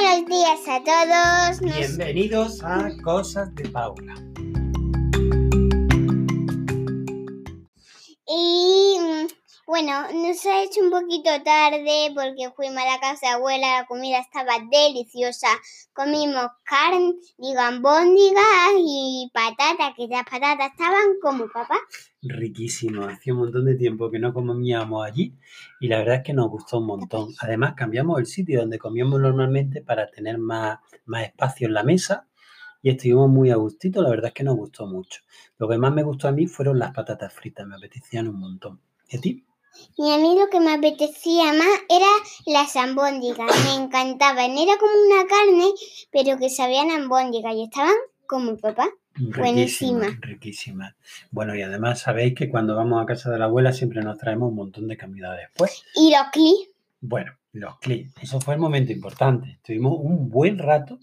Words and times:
días 0.00 0.60
a 0.68 0.82
todos. 0.82 1.60
Nos- 1.62 1.76
Bienvenidos 1.76 2.62
a 2.64 2.88
Cosas 3.04 3.54
de 3.54 3.68
Paula. 3.68 4.14
Y 8.26 8.98
bueno, 9.72 10.02
nos 10.12 10.44
ha 10.44 10.64
hecho 10.64 10.82
un 10.82 10.90
poquito 10.90 11.30
tarde 11.42 12.12
porque 12.14 12.52
fuimos 12.54 12.76
a 12.76 12.92
la 12.92 13.00
casa 13.00 13.28
de 13.28 13.32
abuela, 13.32 13.80
la 13.80 13.86
comida 13.86 14.18
estaba 14.18 14.58
deliciosa. 14.70 15.46
Comimos 15.94 16.44
carne, 16.62 17.14
digo, 17.38 17.58
albóndigas 17.58 18.74
y 18.76 19.30
patatas, 19.32 19.94
que 19.96 20.08
las 20.08 20.24
patatas 20.24 20.72
estaban 20.72 21.16
como 21.22 21.48
papá. 21.48 21.78
Riquísimo. 22.20 23.06
Hacía 23.06 23.32
un 23.32 23.38
montón 23.38 23.64
de 23.64 23.76
tiempo 23.76 24.10
que 24.10 24.18
no 24.18 24.34
comíamos 24.34 25.06
allí 25.06 25.38
y 25.80 25.88
la 25.88 26.00
verdad 26.00 26.16
es 26.16 26.22
que 26.22 26.34
nos 26.34 26.50
gustó 26.50 26.76
un 26.76 26.88
montón. 26.88 27.28
Además, 27.40 27.72
cambiamos 27.74 28.18
el 28.18 28.26
sitio 28.26 28.60
donde 28.60 28.78
comíamos 28.78 29.22
normalmente 29.22 29.80
para 29.80 30.06
tener 30.10 30.36
más, 30.36 30.80
más 31.06 31.24
espacio 31.24 31.66
en 31.66 31.72
la 31.72 31.82
mesa 31.82 32.28
y 32.82 32.90
estuvimos 32.90 33.30
muy 33.30 33.50
a 33.50 33.56
gustito. 33.56 34.02
La 34.02 34.10
verdad 34.10 34.26
es 34.26 34.34
que 34.34 34.44
nos 34.44 34.56
gustó 34.56 34.86
mucho. 34.86 35.22
Lo 35.56 35.66
que 35.66 35.78
más 35.78 35.94
me 35.94 36.02
gustó 36.02 36.28
a 36.28 36.32
mí 36.32 36.46
fueron 36.46 36.78
las 36.78 36.92
patatas 36.92 37.32
fritas. 37.32 37.66
Me 37.66 37.76
apetecían 37.76 38.28
un 38.28 38.38
montón. 38.38 38.78
¿Y 39.08 39.16
a 39.16 39.20
ti? 39.22 39.46
Y 39.96 40.10
a 40.12 40.18
mí 40.18 40.38
lo 40.38 40.48
que 40.48 40.60
me 40.60 40.72
apetecía 40.74 41.52
más 41.52 41.68
era 41.88 42.06
las 42.46 42.76
albóndigas. 42.76 43.50
Me 43.64 43.84
encantaban. 43.84 44.56
Era 44.58 44.76
como 44.78 44.92
una 45.06 45.26
carne, 45.26 45.72
pero 46.10 46.38
que 46.38 46.50
sabían 46.50 46.90
albóndigas 46.90 47.54
y 47.54 47.64
estaban 47.64 47.94
como 48.26 48.56
papá. 48.56 48.88
Riquísima, 49.14 49.42
Buenísima. 49.42 50.18
riquísima. 50.22 50.96
Bueno, 51.30 51.54
y 51.54 51.62
además 51.62 52.00
sabéis 52.00 52.34
que 52.34 52.48
cuando 52.48 52.74
vamos 52.74 53.02
a 53.02 53.06
casa 53.06 53.30
de 53.30 53.38
la 53.38 53.44
abuela 53.44 53.72
siempre 53.72 54.02
nos 54.02 54.16
traemos 54.16 54.48
un 54.48 54.56
montón 54.56 54.88
de 54.88 54.96
comida 54.96 55.34
después. 55.34 55.84
Y 55.94 56.10
los 56.10 56.28
clips. 56.32 56.70
Bueno, 57.02 57.32
los 57.52 57.78
clics. 57.78 58.14
Eso 58.22 58.40
fue 58.40 58.54
el 58.54 58.60
momento 58.60 58.90
importante. 58.92 59.50
Estuvimos 59.50 59.98
un 59.98 60.30
buen 60.30 60.58
rato 60.58 60.98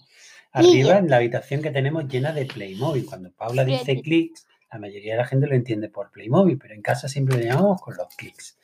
arriba 0.51 0.97
en 0.97 1.09
la 1.09 1.17
habitación 1.17 1.61
que 1.61 1.69
tenemos 1.69 2.07
llena 2.07 2.33
de 2.33 2.45
Playmobil. 2.45 3.05
Cuando 3.05 3.31
Paula 3.31 3.63
dice 3.63 4.01
clics, 4.01 4.47
la 4.71 4.79
mayoría 4.79 5.13
de 5.13 5.19
la 5.19 5.25
gente 5.25 5.47
lo 5.47 5.55
entiende 5.55 5.89
por 5.89 6.11
Playmobil, 6.11 6.57
pero 6.57 6.73
en 6.73 6.81
casa 6.81 7.07
siempre 7.07 7.37
lo 7.37 7.43
llamamos 7.43 7.81
con 7.81 7.95
los 7.95 8.07
clics. 8.15 8.57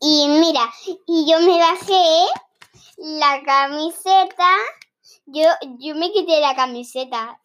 Y 0.00 0.28
mira, 0.28 0.70
y 1.06 1.30
yo 1.30 1.40
me 1.40 1.58
bajé 1.58 2.26
la 2.98 3.42
camiseta. 3.44 4.48
Yo, 5.26 5.44
yo 5.78 5.94
me 5.94 6.12
quité 6.12 6.40
la 6.40 6.54
camiseta. 6.54 7.40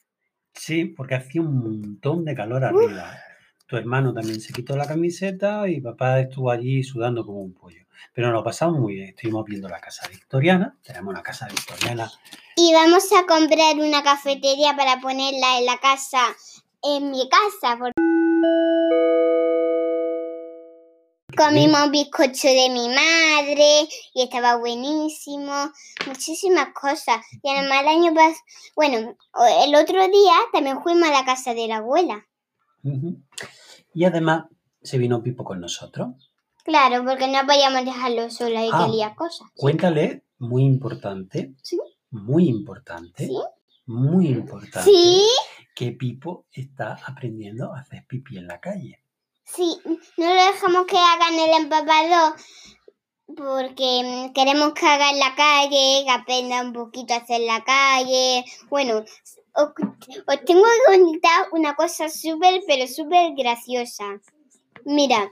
Sí, 0.53 0.85
porque 0.85 1.15
hacía 1.15 1.41
un 1.41 1.57
montón 1.57 2.25
de 2.25 2.35
calor 2.35 2.63
arriba. 2.63 3.17
Tu 3.65 3.77
hermano 3.77 4.13
también 4.13 4.41
se 4.41 4.51
quitó 4.51 4.75
la 4.75 4.87
camiseta 4.87 5.69
y 5.69 5.79
papá 5.79 6.19
estuvo 6.19 6.51
allí 6.51 6.83
sudando 6.83 7.25
como 7.25 7.39
un 7.41 7.53
pollo. 7.53 7.85
Pero 8.13 8.27
nos 8.27 8.37
lo 8.37 8.43
pasamos 8.43 8.79
muy 8.79 8.95
bien. 8.95 9.09
Estuvimos 9.09 9.45
viendo 9.45 9.69
la 9.69 9.79
casa 9.79 10.07
victoriana. 10.09 10.77
Tenemos 10.83 11.11
una 11.13 11.21
casa 11.21 11.47
victoriana 11.47 12.11
Y 12.55 12.73
vamos 12.73 13.05
a 13.13 13.25
comprar 13.25 13.75
una 13.77 14.03
cafetería 14.03 14.75
para 14.75 14.99
ponerla 14.99 15.59
en 15.59 15.65
la 15.65 15.77
casa, 15.77 16.19
en 16.83 17.11
mi 17.11 17.27
casa. 17.29 17.77
porque 17.77 17.93
Comimos 21.37 21.91
bizcocho 21.91 22.47
de 22.47 22.69
mi 22.69 22.89
madre 22.89 23.87
y 24.13 24.23
estaba 24.23 24.57
buenísimo. 24.57 25.53
Muchísimas 26.07 26.69
cosas. 26.73 27.23
Y 27.43 27.49
además 27.49 27.81
el 27.81 27.87
año 27.87 28.13
pasado, 28.13 28.35
bueno, 28.75 28.97
el 29.63 29.75
otro 29.75 30.01
día 30.07 30.33
también 30.51 30.81
fuimos 30.81 31.07
a 31.07 31.13
la 31.13 31.25
casa 31.25 31.53
de 31.53 31.67
la 31.67 31.77
abuela. 31.77 32.25
Y 33.93 34.03
además 34.05 34.45
se 34.81 34.97
vino 34.97 35.21
Pipo 35.23 35.43
con 35.43 35.61
nosotros. 35.61 36.31
Claro, 36.65 37.03
porque 37.05 37.27
no 37.27 37.39
podíamos 37.45 37.85
dejarlo 37.85 38.29
solo 38.29 38.59
y 38.63 38.69
Ah. 38.71 38.85
quería 38.85 39.15
cosas. 39.15 39.47
Cuéntale, 39.55 40.23
muy 40.39 40.63
importante, 40.63 41.53
Sí. 41.63 41.79
muy 42.11 42.47
importante, 42.49 43.27
¿Sí? 43.27 43.37
muy 43.85 44.27
importante, 44.27 44.89
Sí, 44.89 45.23
que 45.79 45.93
Pipo 45.93 46.45
está 46.51 46.99
aprendiendo 47.07 47.73
a 47.73 47.79
hacer 47.79 48.05
pipí 48.05 48.37
en 48.37 48.47
la 48.47 48.59
calle. 48.59 49.01
sí. 49.45 49.79
No 50.17 50.27
lo 50.27 50.45
dejamos 50.51 50.85
que 50.87 50.97
hagan 50.97 51.35
el 51.35 51.61
empapador 51.61 52.35
porque 53.27 54.01
mm, 54.03 54.33
queremos 54.33 54.73
que 54.73 54.85
haga 54.85 55.11
en 55.11 55.19
la 55.19 55.33
calle, 55.35 56.03
que 56.03 56.11
aprenda 56.11 56.63
un 56.63 56.73
poquito 56.73 57.13
a 57.13 57.17
hacer 57.17 57.39
la 57.39 57.63
calle. 57.63 58.43
Bueno, 58.69 59.05
os, 59.53 59.69
tengo 60.45 60.63
que 60.63 60.99
contar 60.99 61.47
una 61.53 61.73
cosa 61.75 62.09
súper, 62.09 62.61
pero 62.67 62.85
súper 62.85 63.31
graciosa. 63.37 64.19
Mira, 64.83 65.31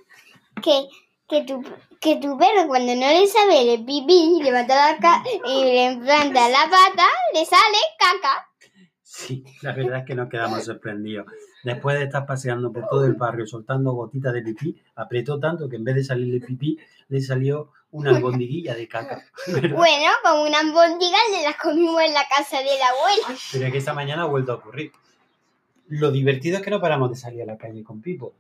que, 0.64 0.88
que, 1.28 1.42
tu, 1.42 1.62
que 2.00 2.16
tu 2.16 2.38
perro 2.38 2.68
cuando 2.68 2.96
no 2.96 3.08
le 3.10 3.28
sabe 3.28 3.74
el 3.74 3.84
pipí, 3.84 4.40
levanta 4.42 4.94
la 4.94 4.98
ca 4.98 5.24
y 5.46 5.64
le 5.66 5.98
planta 5.98 6.48
la 6.48 6.70
pata, 6.70 7.06
le 7.34 7.44
sale 7.44 7.80
caca. 8.00 8.47
Sí, 9.10 9.46
la 9.62 9.72
verdad 9.72 10.00
es 10.00 10.06
que 10.06 10.16
nos 10.16 10.28
quedamos 10.28 10.66
sorprendidos. 10.66 11.28
Después 11.64 11.98
de 11.98 12.04
estar 12.04 12.26
paseando 12.26 12.74
por 12.74 12.90
todo 12.90 13.06
el 13.06 13.14
barrio 13.14 13.48
soltando 13.48 13.94
gotitas 13.94 14.34
de 14.34 14.42
pipí, 14.42 14.76
apretó 14.96 15.40
tanto 15.40 15.70
que 15.70 15.78
en 15.78 15.86
vez 15.86 15.96
de 15.96 16.04
salirle 16.04 16.46
pipí, 16.46 16.78
le 17.08 17.22
salió 17.22 17.72
una 17.92 18.10
albondiguilla 18.10 18.76
de 18.76 18.86
caca. 18.86 19.24
¿verdad? 19.48 19.78
Bueno, 19.78 20.12
con 20.22 20.42
una 20.42 20.60
albóndiga 20.60 21.18
le 21.32 21.42
las 21.42 21.56
comimos 21.56 22.02
en 22.02 22.14
la 22.14 22.28
casa 22.28 22.58
de 22.58 22.66
la 22.66 22.88
abuela. 22.90 23.40
Pero 23.54 23.66
es 23.66 23.72
que 23.72 23.78
esta 23.78 23.94
mañana 23.94 24.24
ha 24.24 24.26
vuelto 24.26 24.52
a 24.52 24.56
ocurrir. 24.56 24.92
Lo 25.88 26.12
divertido 26.12 26.58
es 26.58 26.64
que 26.64 26.70
no 26.70 26.82
paramos 26.82 27.10
de 27.10 27.16
salir 27.16 27.44
a 27.44 27.46
la 27.46 27.58
calle 27.58 27.86
con 27.86 28.02
Pipo. 28.02 28.34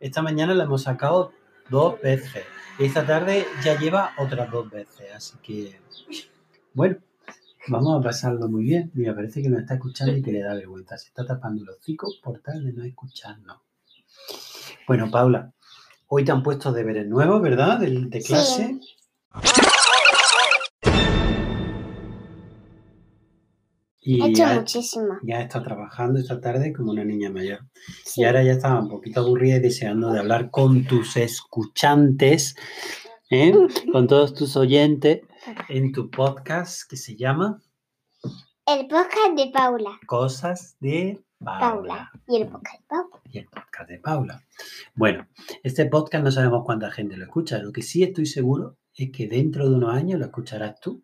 Esta 0.00 0.20
mañana 0.20 0.52
la 0.52 0.64
hemos 0.64 0.82
sacado 0.82 1.32
dos 1.70 1.98
veces. 2.02 2.44
Esta 2.78 3.06
tarde 3.06 3.46
ya 3.64 3.78
lleva 3.78 4.12
otras 4.18 4.50
dos 4.50 4.68
veces. 4.68 5.14
Así 5.14 5.38
que, 5.42 5.80
bueno, 6.74 6.98
vamos 7.70 7.98
a 8.00 8.02
pasarlo 8.02 8.48
muy 8.48 8.64
bien. 8.64 8.90
Mira, 8.94 9.14
parece 9.14 9.42
que 9.42 9.48
nos 9.48 9.60
está 9.60 9.74
escuchando 9.74 10.16
y 10.16 10.22
que 10.22 10.32
le 10.32 10.40
da 10.42 10.54
vergüenza. 10.54 10.98
Se 10.98 11.08
está 11.08 11.24
tapando 11.24 11.64
los 11.64 11.76
hocicos 11.78 12.20
por 12.22 12.40
tal 12.40 12.64
de 12.64 12.72
no 12.72 12.84
escucharnos. 12.84 13.58
Bueno, 14.86 15.10
Paula, 15.10 15.52
hoy 16.08 16.24
te 16.24 16.32
han 16.32 16.42
puesto 16.42 16.72
deberes 16.72 17.06
nuevos, 17.06 17.40
¿verdad? 17.40 17.78
De, 17.78 17.90
de 18.06 18.20
Sí. 18.20 18.26
clase. 18.28 18.80
Y 24.02 24.22
He 24.22 24.28
hecho 24.30 24.38
ya- 24.44 24.54
muchísimo. 24.54 25.18
ya 25.22 25.42
está 25.42 25.62
trabajando 25.62 26.18
esta 26.18 26.40
tarde 26.40 26.72
como 26.72 26.92
una 26.92 27.04
niña 27.04 27.30
mayor. 27.30 27.60
Sí. 28.04 28.22
Y 28.22 28.24
ahora 28.24 28.42
ya 28.42 28.52
estaba 28.52 28.80
un 28.80 28.88
poquito 28.88 29.20
aburrida 29.20 29.56
y 29.56 29.60
deseando 29.60 30.10
de 30.10 30.20
hablar 30.20 30.50
con 30.50 30.84
tus 30.86 31.16
escuchantes, 31.18 32.56
¿eh? 33.30 33.52
con 33.92 34.06
todos 34.06 34.32
tus 34.34 34.56
oyentes, 34.56 35.20
en 35.68 35.92
tu 35.92 36.10
podcast 36.10 36.88
que 36.88 36.96
se 36.96 37.16
llama 37.16 37.62
El 38.66 38.86
podcast 38.86 39.36
de 39.36 39.50
Paula. 39.52 39.98
Cosas 40.06 40.76
de 40.80 41.22
Paula. 41.38 41.60
Paula. 41.60 42.12
Y 42.28 42.36
el 42.36 42.48
podcast 42.48 42.80
de 42.80 42.86
Paula. 42.86 43.20
Y 43.24 43.38
el 43.38 43.46
podcast 43.46 43.88
de 43.88 43.98
Paula. 43.98 44.44
Bueno, 44.94 45.26
este 45.62 45.86
podcast 45.86 46.24
no 46.24 46.30
sabemos 46.30 46.64
cuánta 46.64 46.90
gente 46.90 47.16
lo 47.16 47.24
escucha. 47.24 47.58
Lo 47.58 47.72
que 47.72 47.82
sí 47.82 48.02
estoy 48.02 48.26
seguro 48.26 48.76
es 48.94 49.10
que 49.10 49.28
dentro 49.28 49.68
de 49.68 49.76
unos 49.76 49.94
años 49.94 50.18
lo 50.18 50.26
escucharás 50.26 50.78
tú. 50.80 51.02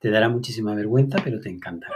Te 0.00 0.10
dará 0.10 0.28
muchísima 0.28 0.74
vergüenza, 0.74 1.18
pero 1.22 1.40
te 1.40 1.48
encantará. 1.48 1.94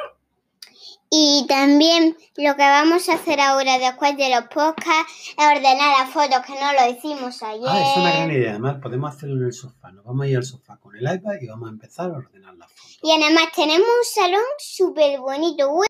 Y 1.10 1.46
también 1.48 2.16
lo 2.36 2.54
que 2.54 2.62
vamos 2.62 3.08
a 3.08 3.14
hacer 3.14 3.40
ahora 3.40 3.78
después 3.78 4.16
de 4.16 4.28
los 4.28 4.44
podcasts 4.44 5.34
es 5.36 5.46
ordenar 5.46 5.98
las 5.98 6.10
fotos 6.10 6.40
que 6.46 6.52
no 6.52 6.72
lo 6.72 6.90
hicimos 6.90 7.42
ayer. 7.42 7.66
Ah, 7.66 7.80
es 7.80 7.96
una 7.96 8.10
gran 8.10 8.30
idea. 8.30 8.50
Además, 8.50 8.76
podemos 8.82 9.14
hacerlo 9.14 9.36
en 9.36 9.44
el 9.46 9.52
sofá. 9.52 9.90
Nos 9.90 10.04
vamos 10.04 10.26
a 10.26 10.28
ir 10.28 10.36
al 10.36 10.44
sofá 10.44 10.76
con 10.76 10.94
el 10.96 11.02
iPad 11.02 11.34
y 11.40 11.46
vamos 11.46 11.68
a 11.68 11.72
empezar 11.72 12.10
a 12.10 12.18
ordenar 12.18 12.54
las 12.56 12.70
fotos. 12.70 12.98
Y 13.02 13.12
además 13.12 13.44
tenemos 13.54 13.86
un 13.86 14.04
salón 14.04 14.42
súper 14.58 15.18
bonito. 15.18 15.70
Uy, 15.70 15.86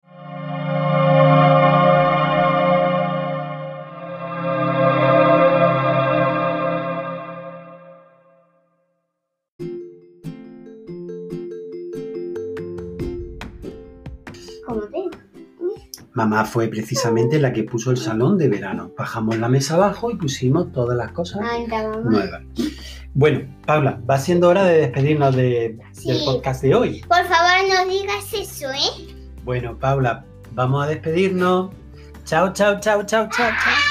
¿Cómo 14.69 14.83
te? 14.83 14.98
Mamá 16.19 16.45
fue 16.45 16.67
precisamente 16.67 17.39
la 17.39 17.53
que 17.53 17.63
puso 17.63 17.93
el 17.93 17.97
salón 17.97 18.37
de 18.39 18.49
verano. 18.49 18.91
Bajamos 18.99 19.39
la 19.39 19.49
mesa 19.49 19.75
abajo 19.77 20.11
y 20.11 20.17
pusimos 20.17 20.73
todas 20.73 20.97
las 20.97 21.13
cosas 21.13 21.43
nuevas. 22.11 22.43
Bueno, 23.15 23.41
Paula, 23.65 24.01
va 24.09 24.19
siendo 24.19 24.49
hora 24.49 24.65
de 24.65 24.79
despedirnos 24.81 25.37
de- 25.37 25.79
del 26.05 26.25
podcast 26.25 26.61
de 26.63 26.75
hoy. 26.75 27.01
Por 27.09 27.25
favor, 27.25 27.69
no 27.69 27.89
digas 27.89 28.33
eso, 28.35 28.69
¿eh? 28.73 29.15
Bueno, 29.45 29.79
Paula, 29.79 30.25
vamos 30.55 30.85
a 30.85 30.89
despedirnos. 30.89 31.71
Chao, 32.25 32.53
chao, 32.53 32.81
chao, 32.81 33.05
chao, 33.05 33.29
chao, 33.31 33.51
chao. 33.65 33.88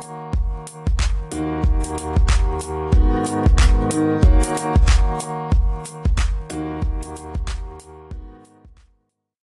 Thank 0.00 0.28
you. 3.92 4.47